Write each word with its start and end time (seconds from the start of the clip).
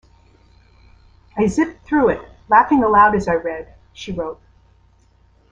"I 1.37 1.45
zipped 1.45 1.85
through 1.85 2.09
it, 2.09 2.27
laughing 2.49 2.83
aloud 2.83 3.13
as 3.13 3.27
I 3.27 3.35
read," 3.35 3.75
she 3.93 4.11
wrote. 4.11 4.41